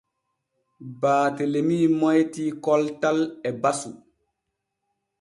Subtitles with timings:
[1.01, 3.17] Baatelemi moytii koltal
[3.47, 3.91] e basu.